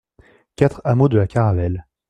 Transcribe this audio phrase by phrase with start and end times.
[0.55, 1.85] quatre hameau de la Caravelle